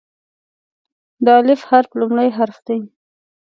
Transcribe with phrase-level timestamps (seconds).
[1.25, 2.79] د "الف" حرف لومړی حرف دی.